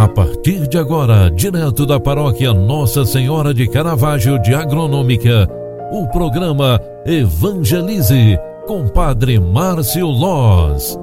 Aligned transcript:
A 0.00 0.08
partir 0.08 0.66
de 0.66 0.78
agora, 0.78 1.30
direto 1.30 1.84
da 1.84 2.00
paróquia 2.00 2.54
Nossa 2.54 3.04
Senhora 3.04 3.52
de 3.52 3.68
Caravaggio 3.68 4.38
de 4.38 4.54
Agronômica, 4.54 5.46
o 5.92 6.08
programa 6.08 6.80
Evangelize 7.04 8.38
com 8.66 8.88
Padre 8.88 9.38
Márcio 9.38 10.06
Loz. 10.06 10.98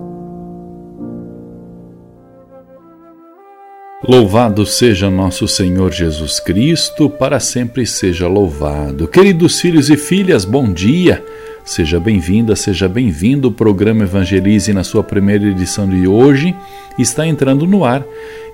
Louvado 4.03 4.65
seja 4.65 5.11
nosso 5.11 5.47
Senhor 5.47 5.91
Jesus 5.91 6.39
Cristo, 6.39 7.07
para 7.07 7.39
sempre 7.39 7.85
seja 7.85 8.27
louvado. 8.27 9.07
Queridos 9.07 9.61
filhos 9.61 9.91
e 9.91 9.95
filhas, 9.95 10.43
bom 10.43 10.73
dia. 10.73 11.23
Seja 11.67 11.99
bem-vinda, 11.99 12.55
seja 12.55 12.87
bem-vindo. 12.87 13.49
O 13.49 13.51
programa 13.51 14.03
Evangelize, 14.03 14.71
na 14.71 14.85
sua 14.85 15.03
primeira 15.03 15.47
edição 15.47 15.85
de 15.85 16.07
hoje, 16.07 16.55
está 16.97 17.27
entrando 17.27 17.67
no 17.67 17.83
ar. 17.83 18.05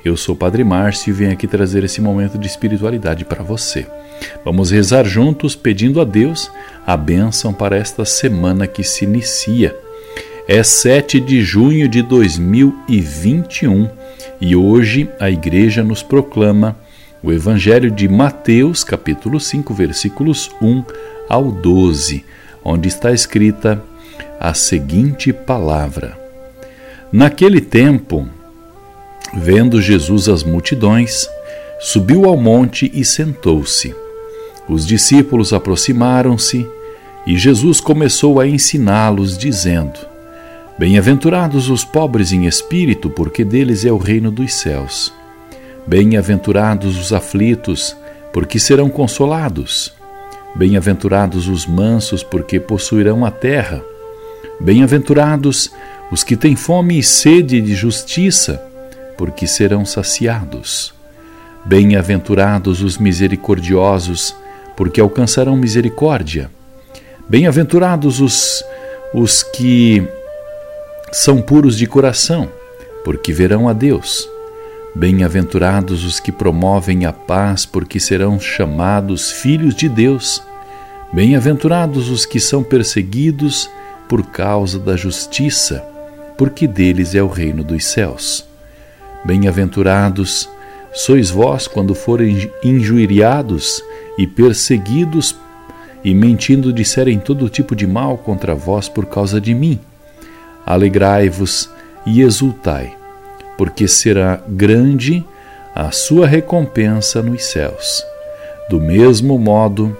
Eu 0.03 0.17
sou 0.17 0.33
o 0.33 0.37
Padre 0.37 0.63
Márcio 0.63 1.11
e 1.11 1.13
venho 1.13 1.31
aqui 1.31 1.45
trazer 1.45 1.83
esse 1.83 2.01
momento 2.01 2.39
de 2.39 2.47
espiritualidade 2.47 3.23
para 3.23 3.43
você. 3.43 3.85
Vamos 4.43 4.71
rezar 4.71 5.05
juntos 5.05 5.55
pedindo 5.55 6.01
a 6.01 6.03
Deus 6.03 6.51
a 6.87 6.97
bênção 6.97 7.53
para 7.53 7.77
esta 7.77 8.03
semana 8.03 8.65
que 8.65 8.83
se 8.83 9.05
inicia. 9.05 9.75
É 10.47 10.63
7 10.63 11.19
de 11.19 11.43
junho 11.43 11.87
de 11.87 12.01
2021 12.01 13.91
e 14.41 14.55
hoje 14.55 15.07
a 15.19 15.29
igreja 15.29 15.83
nos 15.83 16.01
proclama 16.01 16.75
o 17.21 17.31
Evangelho 17.31 17.91
de 17.91 18.09
Mateus, 18.09 18.83
capítulo 18.83 19.39
5, 19.39 19.71
versículos 19.71 20.49
1 20.59 20.83
ao 21.29 21.51
12, 21.51 22.25
onde 22.63 22.87
está 22.87 23.11
escrita 23.11 23.81
a 24.39 24.53
seguinte 24.53 25.31
palavra: 25.31 26.17
Naquele 27.11 27.61
tempo, 27.61 28.27
vendo 29.33 29.81
Jesus 29.81 30.27
as 30.29 30.43
multidões, 30.43 31.27
subiu 31.79 32.25
ao 32.25 32.37
monte 32.37 32.91
e 32.93 33.03
sentou-se. 33.03 33.95
Os 34.67 34.87
discípulos 34.87 35.51
aproximaram-se 35.51 36.67
e 37.25 37.37
Jesus 37.37 37.79
começou 37.79 38.39
a 38.39 38.47
ensiná-los, 38.47 39.37
dizendo: 39.37 39.99
Bem-aventurados 40.77 41.69
os 41.69 41.83
pobres 41.85 42.31
em 42.31 42.45
espírito, 42.45 43.09
porque 43.09 43.43
deles 43.45 43.85
é 43.85 43.91
o 43.91 43.97
reino 43.97 44.31
dos 44.31 44.53
céus. 44.53 45.13
Bem-aventurados 45.85 46.97
os 46.97 47.13
aflitos, 47.13 47.95
porque 48.31 48.59
serão 48.59 48.89
consolados. 48.89 49.93
Bem-aventurados 50.55 51.47
os 51.47 51.65
mansos, 51.65 52.21
porque 52.21 52.59
possuirão 52.59 53.25
a 53.25 53.31
terra. 53.31 53.83
Bem-aventurados 54.59 55.71
os 56.11 56.23
que 56.23 56.37
têm 56.37 56.55
fome 56.55 56.99
e 56.99 57.03
sede 57.03 57.59
de 57.59 57.73
justiça, 57.73 58.61
porque 59.17 59.47
serão 59.47 59.83
saciados. 59.83 60.93
Bem-aventurados 61.65 62.83
os 62.83 62.97
misericordiosos, 62.97 64.35
porque 64.77 65.01
alcançarão 65.01 65.55
misericórdia. 65.55 66.51
Bem-aventurados 67.27 68.19
os, 68.19 68.63
os 69.13 69.41
que 69.41 70.07
são 71.11 71.41
puros 71.41 71.77
de 71.77 71.87
coração, 71.87 72.47
porque 73.03 73.33
verão 73.33 73.67
a 73.67 73.73
Deus. 73.73 74.29
Bem-aventurados 74.95 76.03
os 76.03 76.19
que 76.19 76.31
promovem 76.31 77.05
a 77.05 77.11
paz, 77.11 77.65
porque 77.65 77.99
serão 77.99 78.39
chamados 78.39 79.31
filhos 79.31 79.73
de 79.73 79.89
Deus. 79.89 80.41
Bem-aventurados 81.11 82.09
os 82.09 82.27
que 82.27 82.39
são 82.39 82.63
perseguidos 82.63 83.67
por 84.07 84.23
causa 84.27 84.77
da 84.77 84.95
justiça, 84.95 85.83
porque 86.37 86.67
deles 86.67 87.15
é 87.15 87.23
o 87.23 87.27
reino 87.27 87.63
dos 87.63 87.85
céus. 87.85 88.45
Bem-aventurados 89.25 90.47
sois 90.93 91.31
vós 91.31 91.67
quando 91.67 91.95
forem 91.95 92.51
injuriados 92.63 93.83
e 94.15 94.27
perseguidos 94.27 95.35
e 96.03 96.13
mentindo 96.13 96.71
disserem 96.71 97.17
todo 97.17 97.49
tipo 97.49 97.75
de 97.75 97.87
mal 97.87 98.15
contra 98.15 98.53
vós 98.53 98.87
por 98.87 99.07
causa 99.07 99.41
de 99.41 99.55
mim. 99.55 99.79
Alegrai-vos 100.63 101.67
e 102.05 102.21
exultai, 102.21 102.95
porque 103.57 103.87
será 103.87 104.41
grande 104.47 105.25
a 105.75 105.91
sua 105.91 106.27
recompensa 106.27 107.21
nos 107.21 107.45
céus. 107.45 108.03
Do 108.69 108.79
mesmo 108.79 109.37
modo, 109.37 109.97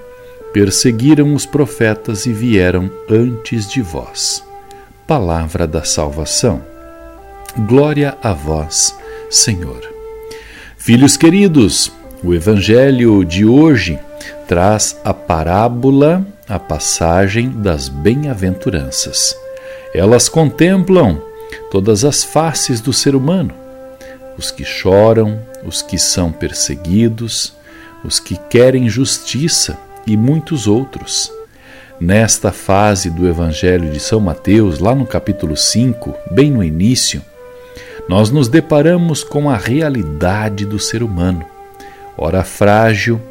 perseguiram 0.54 1.34
os 1.34 1.46
profetas 1.46 2.26
e 2.26 2.32
vieram 2.32 2.90
antes 3.10 3.68
de 3.68 3.82
vós. 3.82 4.44
Palavra 5.08 5.68
da 5.68 5.84
salvação. 5.84 6.62
Glória 7.68 8.18
a 8.22 8.34
vós, 8.34 8.96
Senhor. 9.30 9.82
Filhos 10.78 11.18
queridos, 11.18 11.92
o 12.24 12.34
Evangelho 12.34 13.24
de 13.26 13.46
hoje 13.46 14.00
traz 14.48 15.00
a 15.04 15.14
parábola, 15.14 16.26
a 16.48 16.60
passagem 16.60 17.50
das 17.50 17.90
bem-aventuranças. 17.90 19.36
Elas 19.94 20.30
contemplam 20.30 21.22
todas 21.72 22.06
as 22.06 22.24
faces 22.24 22.82
do 22.82 22.94
ser 22.94 23.16
humano: 23.16 23.54
os 24.38 24.52
que 24.52 24.64
choram, 24.64 25.40
os 25.66 25.82
que 25.82 25.98
são 25.98 26.32
perseguidos, 26.32 27.54
os 28.04 28.20
que 28.20 28.38
querem 28.50 28.90
justiça 28.90 29.78
e 30.06 30.18
muitos 30.18 30.68
outros. 30.68 31.32
Nesta 32.00 32.52
fase 32.52 33.10
do 33.10 33.28
Evangelho 33.28 33.90
de 33.90 34.00
São 34.00 34.20
Mateus, 34.20 34.80
lá 34.80 34.94
no 34.94 35.06
capítulo 35.06 35.56
5, 35.56 36.14
bem 36.32 36.52
no 36.52 36.64
início, 36.64 37.22
nós 38.10 38.30
nos 38.30 38.50
deparamos 38.50 39.24
com 39.24 39.50
a 39.50 39.56
realidade 39.56 40.66
do 40.66 40.78
ser 40.78 41.02
humano, 41.02 41.46
ora 42.18 42.44
frágil, 42.44 43.22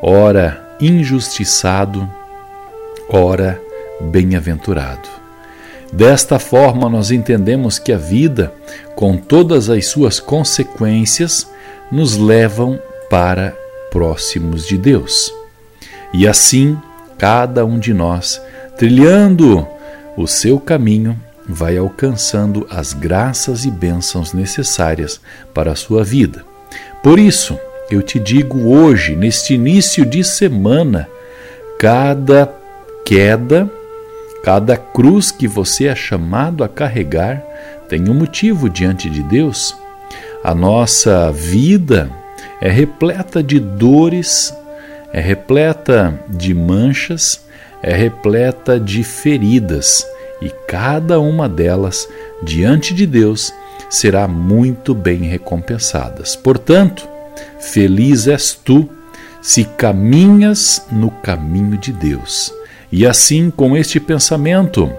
ora 0.00 0.76
injustiçado, 0.80 2.08
ora 3.08 3.60
bem-aventurado. 4.00 5.21
Desta 5.92 6.38
forma, 6.38 6.88
nós 6.88 7.10
entendemos 7.10 7.78
que 7.78 7.92
a 7.92 7.98
vida, 7.98 8.52
com 8.96 9.16
todas 9.16 9.68
as 9.68 9.86
suas 9.86 10.18
consequências, 10.18 11.46
nos 11.90 12.16
levam 12.16 12.80
para 13.10 13.54
próximos 13.90 14.66
de 14.66 14.78
Deus. 14.78 15.30
E 16.14 16.26
assim, 16.26 16.78
cada 17.18 17.66
um 17.66 17.78
de 17.78 17.92
nós, 17.92 18.40
trilhando 18.78 19.68
o 20.16 20.26
seu 20.26 20.58
caminho, 20.58 21.20
vai 21.46 21.76
alcançando 21.76 22.66
as 22.70 22.94
graças 22.94 23.66
e 23.66 23.70
bênçãos 23.70 24.32
necessárias 24.32 25.20
para 25.52 25.72
a 25.72 25.76
sua 25.76 26.02
vida. 26.02 26.42
Por 27.02 27.18
isso, 27.18 27.58
eu 27.90 28.00
te 28.00 28.18
digo 28.18 28.74
hoje, 28.74 29.14
neste 29.14 29.52
início 29.52 30.06
de 30.06 30.24
semana, 30.24 31.06
cada 31.78 32.50
queda 33.04 33.70
Cada 34.42 34.76
cruz 34.76 35.30
que 35.30 35.46
você 35.46 35.86
é 35.86 35.94
chamado 35.94 36.64
a 36.64 36.68
carregar 36.68 37.42
tem 37.88 38.08
um 38.08 38.14
motivo 38.14 38.68
diante 38.68 39.08
de 39.08 39.22
Deus. 39.22 39.76
A 40.42 40.54
nossa 40.54 41.30
vida 41.30 42.10
é 42.60 42.68
repleta 42.68 43.42
de 43.42 43.60
dores, 43.60 44.52
é 45.12 45.20
repleta 45.20 46.18
de 46.28 46.52
manchas, 46.52 47.44
é 47.82 47.94
repleta 47.94 48.80
de 48.80 49.04
feridas, 49.04 50.06
e 50.40 50.50
cada 50.66 51.20
uma 51.20 51.48
delas, 51.48 52.08
diante 52.42 52.92
de 52.94 53.06
Deus, 53.06 53.52
será 53.88 54.26
muito 54.26 54.94
bem 54.94 55.22
recompensadas. 55.22 56.34
Portanto, 56.34 57.06
feliz 57.60 58.26
és 58.26 58.52
tu 58.52 58.88
se 59.40 59.64
caminhas 59.64 60.86
no 60.90 61.10
caminho 61.10 61.76
de 61.76 61.92
Deus. 61.92 62.52
E 62.92 63.06
assim, 63.06 63.50
com 63.50 63.74
este 63.74 63.98
pensamento, 63.98 64.92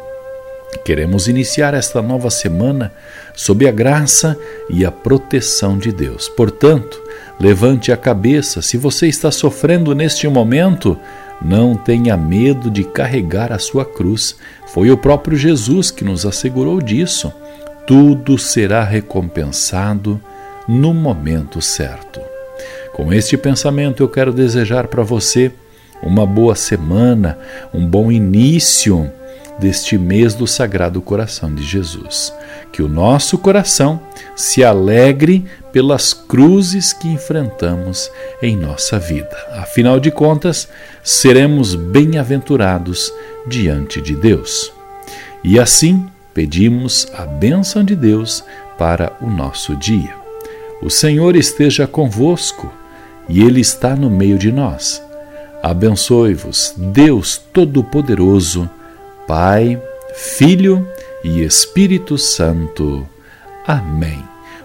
queremos 0.83 1.27
iniciar 1.27 1.75
esta 1.75 2.01
nova 2.01 2.31
semana 2.31 2.91
sob 3.35 3.68
a 3.68 3.71
graça 3.71 4.35
e 4.68 4.83
a 4.83 4.91
proteção 4.91 5.77
de 5.77 5.91
Deus. 5.91 6.27
Portanto, 6.27 7.00
levante 7.39 7.91
a 7.91 7.97
cabeça. 7.97 8.63
Se 8.63 8.77
você 8.77 9.07
está 9.07 9.29
sofrendo 9.29 9.94
neste 9.94 10.27
momento, 10.27 10.97
não 11.39 11.75
tenha 11.75 12.18
medo 12.18 12.71
de 12.71 12.83
carregar 12.83 13.51
a 13.51 13.59
sua 13.59 13.85
cruz. 13.85 14.38
Foi 14.65 14.89
o 14.89 14.97
próprio 14.97 15.38
Jesus 15.38 15.91
que 15.91 16.03
nos 16.03 16.25
assegurou 16.25 16.81
disso. 16.81 17.31
Tudo 17.85 18.39
será 18.39 18.83
recompensado 18.83 20.19
no 20.68 20.95
momento 20.95 21.62
certo. 21.62 22.19
Com 22.91 23.13
este 23.13 23.38
pensamento, 23.38 24.01
eu 24.01 24.09
quero 24.09 24.33
desejar 24.33 24.88
para 24.88 25.03
você 25.03 25.51
uma 26.03 26.25
boa 26.25 26.55
semana, 26.55 27.38
um 27.73 27.85
bom 27.85 28.11
início 28.11 29.11
deste 29.59 29.97
mês 29.97 30.33
do 30.33 30.47
Sagrado 30.47 31.01
Coração 31.01 31.53
de 31.53 31.63
Jesus. 31.63 32.33
Que 32.71 32.81
o 32.81 32.88
nosso 32.88 33.38
coração 33.38 34.00
se 34.35 34.63
alegre 34.63 35.45
pelas 35.71 36.13
cruzes 36.13 36.91
que 36.91 37.07
enfrentamos 37.07 38.09
em 38.41 38.55
nossa 38.57 38.97
vida. 39.00 39.35
Afinal 39.51 40.00
de 40.00 40.11
contas, 40.11 40.67
seremos 41.03 41.75
bem-aventurados 41.75 43.13
diante 43.47 44.01
de 44.01 44.15
Deus. 44.15 44.71
E 45.44 45.59
assim, 45.59 46.06
pedimos 46.33 47.07
a 47.13 47.25
bênção 47.25 47.83
de 47.83 47.95
Deus 47.95 48.44
para 48.77 49.13
o 49.21 49.29
nosso 49.29 49.75
dia. 49.75 50.15
O 50.81 50.89
Senhor 50.89 51.35
esteja 51.35 51.85
convosco 51.85 52.71
e 53.29 53.41
Ele 53.41 53.61
está 53.61 53.95
no 53.95 54.09
meio 54.09 54.38
de 54.38 54.51
nós. 54.51 55.02
Abençoe-vos, 55.63 56.74
Deus 56.75 57.38
Todo-Poderoso, 57.38 58.69
Pai, 59.25 59.81
Filho 60.13 60.86
e 61.24 61.42
Espírito 61.42 62.18
Santo. 62.18 63.07
Amém. 63.65 64.21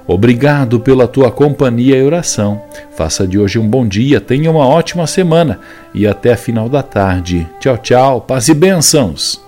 Obrigado 0.08 0.80
pela 0.80 1.06
tua 1.06 1.30
companhia 1.30 1.96
e 1.96 2.02
oração. 2.02 2.60
Faça 2.96 3.28
de 3.28 3.38
hoje 3.38 3.60
um 3.60 3.68
bom 3.68 3.86
dia, 3.86 4.20
tenha 4.20 4.50
uma 4.50 4.66
ótima 4.66 5.06
semana 5.06 5.60
e 5.94 6.04
até 6.04 6.32
a 6.32 6.36
final 6.36 6.68
da 6.68 6.82
tarde. 6.82 7.46
Tchau, 7.60 7.78
tchau, 7.78 8.20
paz 8.20 8.48
e 8.48 8.54
bênçãos. 8.54 9.47